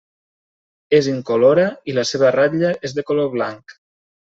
[0.99, 3.79] És incolora i la seva ratlla és de color blanc.